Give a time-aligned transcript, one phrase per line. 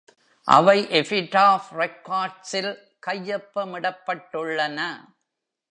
[0.47, 2.71] அவை எபிடாஃப் ரெக்கார்ட்ஸில்
[3.07, 4.79] கையொப்பமிடப்பட்டுள்ளன.